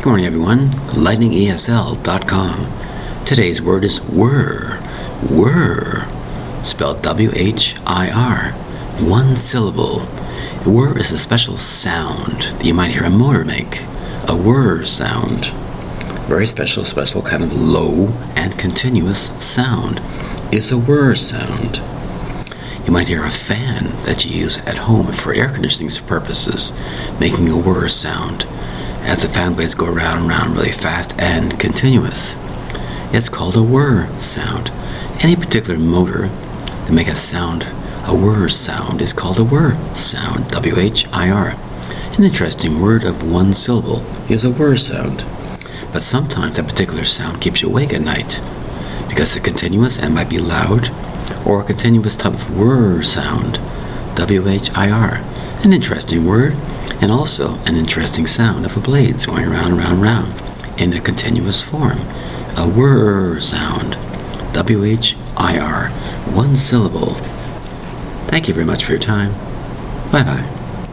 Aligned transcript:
Good 0.00 0.06
morning, 0.06 0.24
everyone. 0.24 0.70
LightningESL.com. 0.96 3.26
Today's 3.26 3.60
word 3.60 3.84
is 3.84 4.00
whir. 4.00 4.78
Whir. 5.28 6.06
Spelled 6.64 7.02
W 7.02 7.30
H 7.34 7.76
I 7.84 8.10
R. 8.10 8.52
One 9.06 9.36
syllable. 9.36 10.00
Whir 10.64 10.98
is 10.98 11.12
a 11.12 11.18
special 11.18 11.58
sound 11.58 12.44
that 12.44 12.64
you 12.64 12.72
might 12.72 12.92
hear 12.92 13.04
a 13.04 13.10
motor 13.10 13.44
make. 13.44 13.82
A 14.26 14.34
whir 14.34 14.86
sound. 14.86 15.48
Very 16.28 16.46
special, 16.46 16.84
special 16.84 17.20
kind 17.20 17.44
of 17.44 17.52
low 17.52 18.08
and 18.34 18.58
continuous 18.58 19.26
sound 19.44 20.00
is 20.50 20.72
a 20.72 20.78
whir 20.78 21.14
sound. 21.14 21.82
You 22.86 22.92
might 22.94 23.08
hear 23.08 23.26
a 23.26 23.30
fan 23.30 23.90
that 24.06 24.24
you 24.24 24.34
use 24.34 24.56
at 24.60 24.78
home 24.78 25.12
for 25.12 25.34
air 25.34 25.50
conditioning 25.50 25.92
purposes, 26.06 26.72
making 27.20 27.50
a 27.50 27.58
whir 27.58 27.86
sound 27.90 28.46
as 29.02 29.22
the 29.22 29.28
fan 29.28 29.54
blades 29.54 29.74
go 29.74 29.86
around 29.86 30.18
and 30.18 30.30
around 30.30 30.54
really 30.54 30.72
fast 30.72 31.18
and 31.18 31.58
continuous. 31.58 32.36
It's 33.12 33.28
called 33.28 33.56
a 33.56 33.62
whir 33.62 34.08
sound. 34.18 34.70
Any 35.22 35.36
particular 35.36 35.78
motor 35.78 36.28
that 36.28 36.92
make 36.92 37.08
a 37.08 37.14
sound, 37.14 37.64
a 38.06 38.14
whir 38.14 38.48
sound, 38.48 39.00
is 39.02 39.12
called 39.12 39.38
a 39.38 39.44
whir 39.44 39.74
sound. 39.94 40.48
W 40.50 40.78
H 40.78 41.06
I 41.12 41.30
R. 41.30 41.54
An 42.16 42.24
interesting 42.24 42.80
word 42.80 43.04
of 43.04 43.30
one 43.30 43.52
syllable 43.54 44.04
is 44.30 44.44
a 44.44 44.50
whir 44.52 44.76
sound. 44.76 45.24
But 45.92 46.02
sometimes 46.02 46.56
that 46.56 46.68
particular 46.68 47.04
sound 47.04 47.40
keeps 47.40 47.62
you 47.62 47.68
awake 47.68 47.92
at 47.92 48.02
night 48.02 48.40
because 49.08 49.36
it's 49.36 49.44
continuous 49.44 49.98
and 49.98 50.14
might 50.14 50.30
be 50.30 50.38
loud 50.38 50.88
or 51.44 51.60
a 51.60 51.64
continuous 51.64 52.14
type 52.16 52.34
of 52.34 52.56
whir 52.56 53.02
sound. 53.02 53.58
W 54.16 54.48
H 54.48 54.70
I 54.76 54.90
R. 54.90 55.20
An 55.64 55.72
interesting 55.72 56.26
word 56.26 56.54
and 57.00 57.10
also 57.10 57.54
an 57.66 57.76
interesting 57.76 58.26
sound 58.26 58.64
of 58.64 58.74
the 58.74 58.80
blades 58.80 59.26
going 59.26 59.46
around, 59.46 59.78
around, 59.78 60.02
around 60.02 60.80
in 60.80 60.92
a 60.92 61.00
continuous 61.00 61.62
form. 61.62 61.98
A 62.56 62.68
whir 62.68 63.40
sound. 63.40 63.96
W 64.52 64.84
H 64.84 65.16
I 65.36 65.58
R. 65.58 65.88
One 66.34 66.56
syllable. 66.56 67.14
Thank 68.26 68.48
you 68.48 68.54
very 68.54 68.66
much 68.66 68.84
for 68.84 68.92
your 68.92 69.00
time. 69.00 69.32
Bye 70.10 70.24
bye. 70.24 70.59